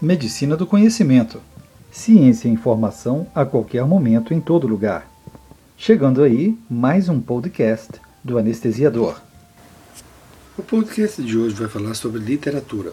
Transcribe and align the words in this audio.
Medicina 0.00 0.56
do 0.56 0.64
Conhecimento. 0.64 1.42
Ciência 1.90 2.46
e 2.46 2.52
informação 2.52 3.26
a 3.34 3.44
qualquer 3.44 3.84
momento, 3.84 4.32
em 4.32 4.40
todo 4.40 4.68
lugar. 4.68 5.10
Chegando 5.76 6.22
aí, 6.22 6.56
mais 6.70 7.08
um 7.08 7.20
podcast 7.20 7.94
do 8.22 8.38
Anestesiador. 8.38 9.20
O 10.56 10.62
podcast 10.62 11.20
de 11.20 11.36
hoje 11.36 11.56
vai 11.56 11.66
falar 11.66 11.94
sobre 11.94 12.20
literatura. 12.20 12.92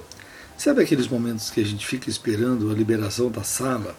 Sabe 0.57 0.81
aqueles 0.81 1.07
momentos 1.07 1.52
que 1.52 1.61
a 1.61 1.63
gente 1.63 1.86
fica 1.86 2.09
esperando 2.09 2.71
a 2.71 2.73
liberação 2.73 3.29
da 3.29 3.43
sala? 3.43 3.95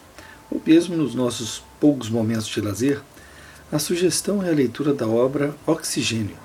Ou 0.51 0.61
mesmo 0.65 0.97
nos 0.97 1.15
nossos 1.15 1.63
poucos 1.79 2.09
momentos 2.09 2.47
de 2.47 2.59
lazer? 2.59 2.99
A 3.71 3.79
sugestão 3.79 4.43
é 4.43 4.49
a 4.49 4.53
leitura 4.53 4.93
da 4.93 5.07
obra 5.07 5.55
Oxigênio, 5.65 6.35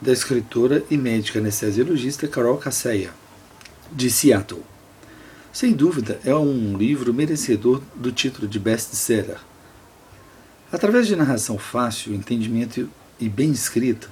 da 0.00 0.10
escritora 0.10 0.82
e 0.90 0.96
médica 0.96 1.38
anestesiologista 1.38 2.26
Carol 2.26 2.56
Casseia, 2.56 3.10
de 3.92 4.10
Seattle. 4.10 4.77
Sem 5.52 5.72
dúvida, 5.72 6.20
é 6.24 6.34
um 6.34 6.76
livro 6.76 7.12
merecedor 7.12 7.82
do 7.94 8.12
título 8.12 8.46
de 8.46 8.58
best-seller. 8.58 9.38
Através 10.70 11.06
de 11.06 11.16
narração 11.16 11.58
fácil, 11.58 12.14
entendimento 12.14 12.88
e 13.18 13.28
bem 13.28 13.50
escrita, 13.50 14.08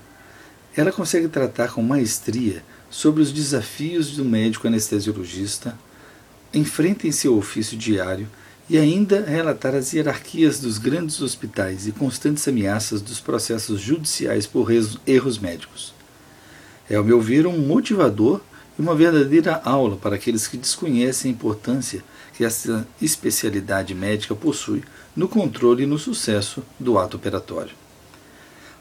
ela 0.75 0.91
consegue 0.91 1.29
tratar 1.29 1.73
com 1.73 1.83
maestria 1.83 2.65
sobre 2.91 3.23
os 3.23 3.33
desafios 3.33 4.17
do 4.17 4.25
médico 4.25 4.67
anestesiologista, 4.67 5.79
enfrenta 6.55 7.07
em 7.07 7.13
seu 7.13 7.37
ofício 7.37 7.77
diário 7.77 8.29
e 8.69 8.79
ainda 8.79 9.25
relatar 9.25 9.75
as 9.75 9.93
hierarquias 9.93 10.59
dos 10.59 10.79
grandes 10.79 11.21
hospitais 11.21 11.87
e 11.87 11.93
constantes 11.93 12.49
ameaças 12.49 13.01
dos 13.01 13.21
processos 13.21 13.81
judiciais 13.81 14.47
por 14.47 14.69
erros 15.07 15.39
médicos. 15.39 15.95
É, 16.89 16.97
ao 16.97 17.05
meu 17.05 17.21
ver, 17.21 17.47
um 17.47 17.59
motivador 17.59 18.41
e 18.79 18.83
uma 18.83 18.95
verdadeira 18.95 19.61
aula 19.65 19.97
para 19.97 20.17
aqueles 20.17 20.47
que 20.47 20.57
desconhecem 20.57 21.31
a 21.31 21.35
importância 21.35 22.05
que 22.35 22.45
essa 22.45 22.87
especialidade 23.01 23.95
médica 23.95 24.35
possui 24.35 24.85
no 25.15 25.29
controle 25.29 25.85
e 25.85 25.87
no 25.87 25.99
sucesso 25.99 26.63
do 26.79 26.99
ato 26.99 27.17
operatório. 27.17 27.75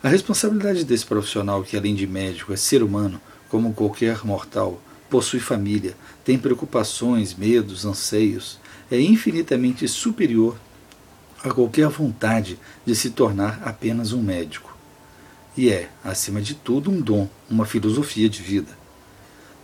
A 0.03 0.09
responsabilidade 0.09 0.83
desse 0.83 1.05
profissional, 1.05 1.63
que 1.63 1.77
além 1.77 1.95
de 1.95 2.05
médico 2.05 2.53
é 2.53 2.57
ser 2.57 2.83
humano, 2.83 3.19
como 3.49 3.73
qualquer 3.73 4.25
mortal, 4.25 4.81
possui 5.09 5.39
família, 5.39 5.95
tem 6.23 6.37
preocupações, 6.37 7.33
medos, 7.33 7.85
anseios, 7.85 8.59
é 8.91 8.99
infinitamente 8.99 9.87
superior 9.87 10.57
a 11.43 11.49
qualquer 11.49 11.87
vontade 11.87 12.59
de 12.85 12.95
se 12.95 13.11
tornar 13.11 13.61
apenas 13.63 14.13
um 14.13 14.21
médico. 14.21 14.75
E 15.55 15.69
é, 15.69 15.89
acima 16.03 16.41
de 16.41 16.53
tudo, 16.53 16.91
um 16.91 16.99
dom, 16.99 17.29
uma 17.49 17.65
filosofia 17.65 18.27
de 18.27 18.41
vida. 18.41 18.84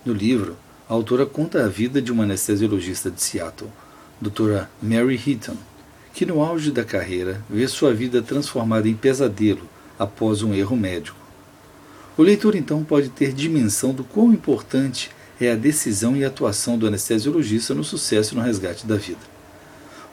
No 0.04 0.14
livro, 0.14 0.58
a 0.90 0.96
autora 0.96 1.28
conta 1.28 1.64
a 1.64 1.68
vida 1.68 2.02
de 2.02 2.12
uma 2.12 2.24
anestesiologista 2.24 3.12
de 3.12 3.22
Seattle, 3.22 3.70
doutora 4.20 4.68
Mary 4.82 5.14
Heaton, 5.14 5.56
que 6.12 6.26
no 6.26 6.42
auge 6.42 6.72
da 6.72 6.84
carreira 6.84 7.40
vê 7.48 7.68
sua 7.68 7.94
vida 7.94 8.20
transformada 8.20 8.90
em 8.90 8.96
pesadelo 8.96 9.62
após 10.00 10.42
um 10.42 10.56
erro 10.56 10.76
médico. 10.76 11.20
O 12.18 12.24
leitor 12.24 12.56
então 12.56 12.84
pode 12.84 13.10
ter 13.10 13.32
dimensão 13.32 13.94
do 13.94 14.04
quão 14.04 14.34
importante 14.34 15.12
é 15.40 15.52
a 15.52 15.56
decisão 15.56 16.16
e 16.16 16.26
atuação 16.26 16.80
do 16.80 16.88
anestesiologista 16.88 17.76
no 17.76 17.84
sucesso 17.84 18.34
e 18.34 18.38
no 18.38 18.44
resgate 18.44 18.88
da 18.88 18.96
vida. 18.96 19.22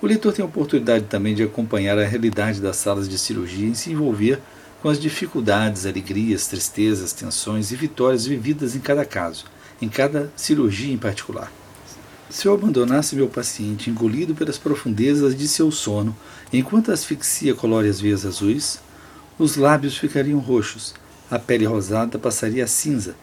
O 0.03 0.07
leitor 0.07 0.35
tem 0.35 0.43
a 0.43 0.49
oportunidade 0.49 1.07
também 1.07 1.35
de 1.35 1.43
acompanhar 1.43 1.99
a 1.99 2.07
realidade 2.07 2.61
das 2.61 2.77
salas 2.77 3.09
de 3.09 3.17
cirurgia 3.17 3.71
e 3.71 3.75
se 3.75 3.91
envolver 3.91 4.39
com 4.83 4.91
as 4.91 5.01
dificuldades, 5.01 5.87
alegrias, 5.87 6.47
tristezas, 6.47 7.15
tensões 7.15 7.73
e 7.73 7.77
vitórias 7.77 8.27
vividas 8.27 8.77
em 8.77 8.81
cada 8.81 9.07
caso 9.07 9.47
em 9.81 9.89
cada 9.89 10.33
cirurgia 10.37 10.93
em 10.93 10.99
particular. 10.99 11.53
Se 12.31 12.47
eu 12.47 12.53
abandonasse 12.53 13.17
meu 13.17 13.29
paciente 13.29 13.89
engolido 13.89 14.35
pelas 14.35 14.59
profundezas 14.59 15.35
de 15.35 15.49
seu 15.49 15.71
sono, 15.71 16.15
enquanto 16.53 16.91
a 16.91 16.95
asfixia 16.95 17.55
colore 17.55 17.89
as 17.89 18.01
veias 18.01 18.27
azuis, 18.27 18.81
os 19.39 19.57
lábios 19.57 19.97
ficariam 19.97 20.39
roxos, 20.39 20.95
a 21.31 21.39
pele 21.39 21.65
rosada 21.65 22.19
passaria 22.19 22.65
a 22.65 22.67
cinza, 22.67 23.15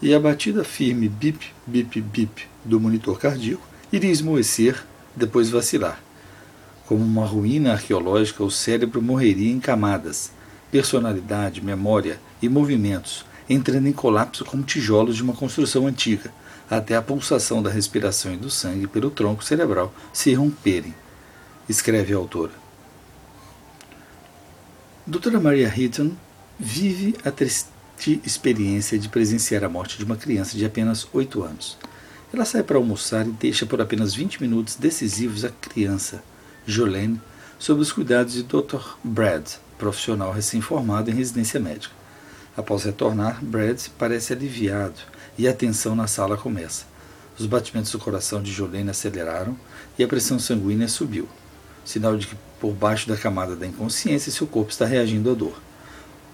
e 0.00 0.14
a 0.14 0.20
batida 0.20 0.62
firme 0.62 1.08
bip, 1.08 1.52
bip, 1.66 2.00
bip 2.00 2.48
do 2.64 2.78
monitor 2.80 3.18
cardíaco 3.18 3.66
iria 3.92 4.10
esmoecer, 4.10 4.84
depois 5.14 5.50
vacilar. 5.50 6.00
Como 6.86 7.02
uma 7.04 7.26
ruína 7.26 7.72
arqueológica, 7.72 8.44
o 8.44 8.50
cérebro 8.50 9.02
morreria 9.02 9.50
em 9.50 9.58
camadas, 9.58 10.30
personalidade, 10.70 11.60
memória 11.60 12.20
e 12.40 12.48
movimentos, 12.48 13.24
entrando 13.48 13.86
em 13.86 13.92
colapso 13.92 14.44
como 14.44 14.62
tijolos 14.62 15.16
de 15.16 15.22
uma 15.22 15.34
construção 15.34 15.86
antiga, 15.86 16.32
até 16.68 16.96
a 16.96 17.02
pulsação 17.02 17.62
da 17.62 17.70
respiração 17.70 18.34
e 18.34 18.36
do 18.36 18.50
sangue 18.50 18.86
pelo 18.86 19.10
tronco 19.10 19.44
cerebral 19.44 19.94
se 20.12 20.34
romperem, 20.34 20.94
escreve 21.68 22.12
a 22.12 22.16
autora. 22.16 22.52
Doutora 25.06 25.38
Maria 25.38 25.72
Hitton 25.74 26.12
vive 26.58 27.14
a 27.24 27.30
triste 27.30 27.76
experiência 28.24 28.98
de 28.98 29.08
presenciar 29.08 29.64
a 29.64 29.68
morte 29.68 29.96
de 29.96 30.04
uma 30.04 30.16
criança 30.16 30.56
de 30.56 30.64
apenas 30.64 31.06
8 31.12 31.42
anos. 31.42 31.78
Ela 32.32 32.44
sai 32.44 32.62
para 32.62 32.76
almoçar 32.76 33.26
e 33.26 33.30
deixa 33.30 33.64
por 33.64 33.80
apenas 33.80 34.14
20 34.14 34.42
minutos 34.42 34.74
decisivos 34.74 35.44
a 35.44 35.48
criança, 35.48 36.22
Jolene, 36.66 37.20
sob 37.58 37.80
os 37.80 37.92
cuidados 37.92 38.34
de 38.34 38.42
Dr. 38.42 38.96
Brad, 39.02 39.48
profissional 39.78 40.32
recém-formado 40.32 41.10
em 41.10 41.14
residência 41.14 41.58
médica. 41.58 41.94
Após 42.56 42.84
retornar, 42.84 43.44
Brad 43.44 43.78
parece 43.98 44.32
aliviado 44.32 44.94
e 45.36 45.46
a 45.46 45.52
tensão 45.52 45.94
na 45.94 46.06
sala 46.06 46.38
começa. 46.38 46.86
Os 47.38 47.44
batimentos 47.44 47.92
do 47.92 47.98
coração 47.98 48.42
de 48.42 48.50
Jolene 48.50 48.88
aceleraram 48.88 49.54
e 49.98 50.02
a 50.02 50.08
pressão 50.08 50.38
sanguínea 50.38 50.88
subiu, 50.88 51.28
sinal 51.84 52.16
de 52.16 52.26
que 52.26 52.36
por 52.58 52.72
baixo 52.72 53.06
da 53.06 53.16
camada 53.16 53.54
da 53.54 53.66
inconsciência 53.66 54.32
seu 54.32 54.46
corpo 54.46 54.70
está 54.70 54.86
reagindo 54.86 55.30
à 55.30 55.34
dor. 55.34 55.60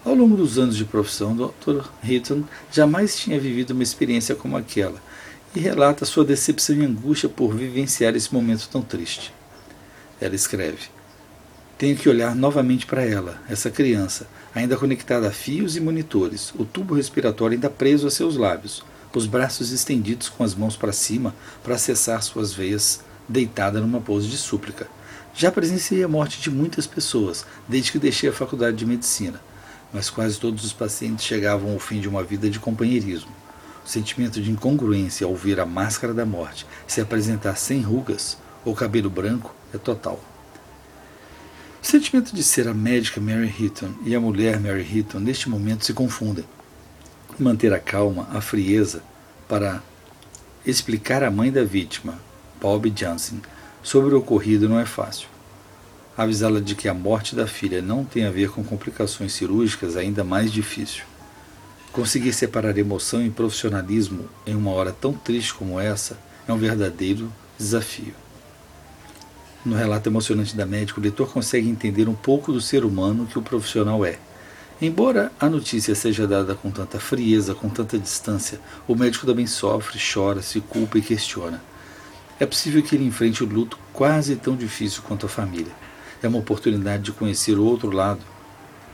Ao 0.05 0.13
longo 0.13 0.37
dos 0.37 0.57
anos 0.57 0.77
de 0.77 0.85
profissão, 0.85 1.35
Dr. 1.35 1.85
Hitton 2.01 2.43
jamais 2.71 3.17
tinha 3.17 3.39
vivido 3.39 3.71
uma 3.71 3.83
experiência 3.83 4.33
como 4.33 4.55
aquela 4.55 5.01
e 5.53 5.59
relata 5.59 6.05
sua 6.05 6.23
decepção 6.23 6.75
e 6.77 6.85
angústia 6.85 7.27
por 7.27 7.53
vivenciar 7.53 8.15
esse 8.15 8.33
momento 8.33 8.69
tão 8.71 8.81
triste. 8.81 9.33
Ela 10.21 10.35
escreve: 10.35 10.89
tenho 11.83 11.97
que 11.97 12.07
olhar 12.07 12.33
novamente 12.33 12.85
para 12.85 13.03
ela, 13.03 13.41
essa 13.49 13.69
criança, 13.69 14.25
ainda 14.55 14.77
conectada 14.77 15.27
a 15.27 15.31
fios 15.31 15.75
e 15.75 15.81
monitores, 15.81 16.53
o 16.57 16.63
tubo 16.63 16.95
respiratório 16.95 17.55
ainda 17.55 17.69
preso 17.69 18.07
a 18.07 18.09
seus 18.09 18.37
lábios, 18.37 18.85
os 19.13 19.25
braços 19.25 19.73
estendidos 19.73 20.29
com 20.29 20.45
as 20.45 20.55
mãos 20.55 20.77
para 20.77 20.93
cima 20.93 21.35
para 21.61 21.75
acessar 21.75 22.23
suas 22.23 22.53
veias, 22.53 23.01
deitada 23.27 23.81
numa 23.81 23.99
pose 23.99 24.29
de 24.29 24.37
súplica. 24.37 24.87
Já 25.35 25.51
presenciei 25.51 26.01
a 26.05 26.07
morte 26.07 26.39
de 26.39 26.49
muitas 26.49 26.87
pessoas 26.87 27.45
desde 27.67 27.91
que 27.91 27.99
deixei 27.99 28.29
a 28.29 28.33
faculdade 28.33 28.77
de 28.77 28.85
medicina, 28.85 29.41
mas 29.91 30.09
quase 30.09 30.39
todos 30.39 30.63
os 30.63 30.71
pacientes 30.71 31.25
chegavam 31.25 31.73
ao 31.73 31.79
fim 31.79 31.99
de 31.99 32.07
uma 32.07 32.23
vida 32.23 32.49
de 32.49 32.61
companheirismo. 32.61 33.33
O 33.85 33.89
sentimento 33.89 34.41
de 34.41 34.49
incongruência 34.49 35.27
ao 35.27 35.35
ver 35.35 35.59
a 35.59 35.65
máscara 35.65 36.13
da 36.13 36.25
morte 36.25 36.65
se 36.87 37.01
apresentar 37.01 37.57
sem 37.57 37.81
rugas 37.81 38.37
ou 38.63 38.73
cabelo 38.73 39.09
branco 39.09 39.53
é 39.73 39.77
total. 39.77 40.32
O 41.83 41.85
sentimento 41.85 42.33
de 42.33 42.41
ser 42.41 42.65
a 42.69 42.73
médica 42.73 43.19
Mary 43.19 43.53
Hitton 43.59 43.93
e 44.05 44.15
a 44.15 44.19
mulher 44.19 44.57
Mary 44.57 44.87
Hitton 44.89 45.19
neste 45.19 45.49
momento 45.49 45.83
se 45.83 45.91
confundem. 45.91 46.45
Manter 47.37 47.73
a 47.73 47.79
calma, 47.79 48.25
a 48.31 48.39
frieza, 48.39 49.03
para 49.49 49.83
explicar 50.65 51.23
à 51.23 51.29
mãe 51.29 51.51
da 51.51 51.65
vítima, 51.65 52.17
Bob 52.61 52.89
Johnson, 52.89 53.35
sobre 53.83 54.15
o 54.15 54.19
ocorrido 54.19 54.69
não 54.69 54.79
é 54.79 54.85
fácil. 54.85 55.27
Avisá-la 56.15 56.61
de 56.61 56.73
que 56.73 56.87
a 56.87 56.93
morte 56.93 57.35
da 57.35 57.45
filha 57.45 57.81
não 57.81 58.05
tem 58.05 58.25
a 58.25 58.31
ver 58.31 58.49
com 58.49 58.63
complicações 58.63 59.33
cirúrgicas 59.33 59.97
ainda 59.97 60.23
mais 60.23 60.53
difícil. 60.53 61.03
Conseguir 61.91 62.31
separar 62.31 62.77
emoção 62.77 63.21
e 63.25 63.29
profissionalismo 63.29 64.29
em 64.47 64.55
uma 64.55 64.71
hora 64.71 64.93
tão 64.93 65.11
triste 65.11 65.53
como 65.53 65.77
essa 65.77 66.17
é 66.47 66.53
um 66.53 66.57
verdadeiro 66.57 67.29
desafio. 67.57 68.22
No 69.65 69.77
relato 69.77 70.09
emocionante 70.09 70.57
da 70.57 70.65
médica, 70.65 70.99
o 70.99 71.03
leitor 71.03 71.31
consegue 71.31 71.69
entender 71.69 72.09
um 72.09 72.13
pouco 72.13 72.51
do 72.51 72.59
ser 72.59 72.83
humano 72.83 73.25
que 73.25 73.39
o 73.39 73.41
profissional 73.41 74.05
é. 74.05 74.19
Embora 74.81 75.31
a 75.39 75.49
notícia 75.49 75.95
seja 75.95 76.27
dada 76.27 76.53
com 76.53 76.69
tanta 76.69 76.99
frieza, 76.99 77.55
com 77.55 77.69
tanta 77.69 77.97
distância, 77.97 78.59
o 78.85 78.93
médico 78.93 79.25
também 79.25 79.47
sofre, 79.47 79.97
chora, 79.97 80.41
se 80.41 80.59
culpa 80.59 80.97
e 80.97 81.01
questiona. 81.01 81.63
É 82.37 82.45
possível 82.45 82.83
que 82.83 82.93
ele 82.93 83.05
enfrente 83.05 83.41
o 83.41 83.47
luto 83.47 83.79
quase 83.93 84.35
tão 84.35 84.53
difícil 84.53 85.01
quanto 85.07 85.27
a 85.27 85.29
família. 85.29 85.71
É 86.21 86.27
uma 86.27 86.39
oportunidade 86.39 87.03
de 87.03 87.11
conhecer 87.13 87.57
o 87.57 87.63
outro 87.63 87.89
lado 87.89 88.19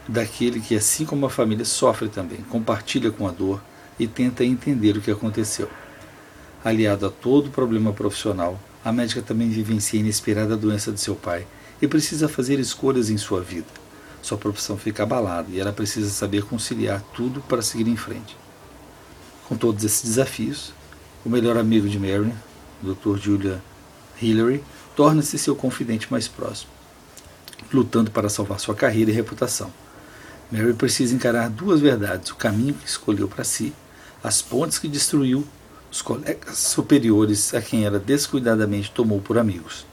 daquele 0.07 0.59
que, 0.59 0.75
assim 0.75 1.03
como 1.03 1.25
a 1.25 1.31
família, 1.31 1.65
sofre 1.65 2.09
também, 2.09 2.41
compartilha 2.49 3.09
com 3.09 3.27
a 3.27 3.31
dor 3.31 3.59
e 3.99 4.05
tenta 4.05 4.45
entender 4.45 4.97
o 4.97 5.01
que 5.01 5.09
aconteceu. 5.09 5.67
Aliado 6.63 7.07
a 7.07 7.09
todo 7.09 7.49
problema 7.49 7.91
profissional, 7.91 8.59
a 8.89 8.91
médica 8.91 9.21
também 9.21 9.49
vivencia 9.49 9.99
a 9.99 10.01
inesperada 10.01 10.57
doença 10.57 10.91
de 10.91 10.99
seu 10.99 11.15
pai 11.15 11.45
e 11.79 11.87
precisa 11.87 12.27
fazer 12.27 12.59
escolhas 12.59 13.11
em 13.11 13.17
sua 13.17 13.39
vida. 13.39 13.67
Sua 14.19 14.37
profissão 14.37 14.77
fica 14.77 15.03
abalada 15.03 15.47
e 15.51 15.59
ela 15.59 15.71
precisa 15.71 16.09
saber 16.09 16.43
conciliar 16.43 17.01
tudo 17.13 17.39
para 17.41 17.61
seguir 17.61 17.87
em 17.87 17.95
frente. 17.95 18.35
Com 19.47 19.55
todos 19.55 19.83
esses 19.83 20.03
desafios, 20.03 20.73
o 21.23 21.29
melhor 21.29 21.55
amigo 21.55 21.87
de 21.87 21.99
Mary, 21.99 22.33
o 22.83 22.93
Dr. 22.93 23.17
Julia 23.17 23.63
Hillary 24.19 24.63
torna-se 24.95 25.37
seu 25.37 25.55
confidente 25.55 26.11
mais 26.11 26.27
próximo, 26.27 26.71
lutando 27.71 28.09
para 28.09 28.27
salvar 28.27 28.59
sua 28.59 28.73
carreira 28.73 29.11
e 29.11 29.13
reputação. 29.13 29.71
Mary 30.51 30.73
precisa 30.73 31.13
encarar 31.13 31.47
duas 31.49 31.79
verdades: 31.79 32.31
o 32.31 32.35
caminho 32.35 32.73
que 32.73 32.87
escolheu 32.87 33.27
para 33.27 33.43
si, 33.43 33.71
as 34.23 34.41
pontes 34.41 34.79
que 34.79 34.87
destruiu, 34.87 35.45
os 35.91 36.01
colegas 36.01 36.57
superiores 36.57 37.53
a 37.53 37.61
quem 37.61 37.85
ela 37.85 37.99
descuidadamente 37.99 38.91
tomou 38.91 39.19
por 39.19 39.37
amigos. 39.37 39.85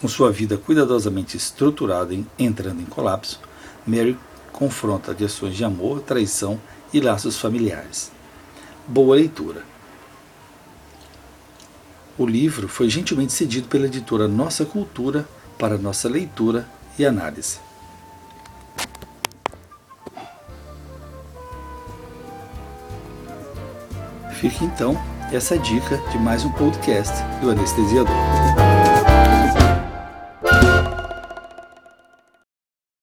Com 0.00 0.08
sua 0.08 0.30
vida 0.30 0.56
cuidadosamente 0.56 1.36
estruturada 1.36 2.12
em, 2.12 2.26
entrando 2.38 2.80
em 2.80 2.84
colapso, 2.84 3.40
Mary 3.86 4.18
confronta 4.52 5.14
questões 5.14 5.56
de 5.56 5.64
amor, 5.64 6.00
traição 6.00 6.60
e 6.92 7.00
laços 7.00 7.38
familiares. 7.38 8.10
Boa 8.86 9.16
leitura. 9.16 9.62
O 12.16 12.26
livro 12.26 12.68
foi 12.68 12.88
gentilmente 12.88 13.32
cedido 13.32 13.66
pela 13.66 13.86
editora 13.86 14.28
Nossa 14.28 14.64
Cultura 14.64 15.26
para 15.58 15.78
nossa 15.78 16.08
leitura 16.08 16.68
e 16.98 17.04
análise. 17.04 17.58
Fique 24.44 24.62
então 24.62 24.94
essa 25.32 25.58
dica 25.58 25.96
de 26.12 26.18
mais 26.18 26.44
um 26.44 26.50
podcast 26.50 27.14
do 27.40 27.50
Anestesiador. 27.50 28.14